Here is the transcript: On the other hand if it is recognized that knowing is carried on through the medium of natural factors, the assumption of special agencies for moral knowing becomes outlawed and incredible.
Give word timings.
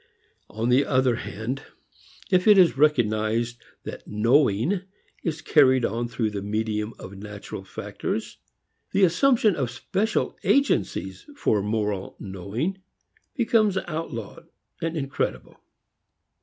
On 0.49 0.69
the 0.69 0.83
other 0.83 1.17
hand 1.17 1.61
if 2.31 2.47
it 2.47 2.57
is 2.57 2.75
recognized 2.75 3.61
that 3.83 4.07
knowing 4.07 4.81
is 5.21 5.43
carried 5.43 5.85
on 5.85 6.07
through 6.07 6.31
the 6.31 6.41
medium 6.41 6.95
of 6.97 7.15
natural 7.15 7.63
factors, 7.63 8.37
the 8.93 9.03
assumption 9.03 9.55
of 9.55 9.69
special 9.69 10.35
agencies 10.43 11.27
for 11.35 11.61
moral 11.61 12.15
knowing 12.19 12.79
becomes 13.35 13.77
outlawed 13.87 14.47
and 14.81 14.97
incredible. 14.97 15.57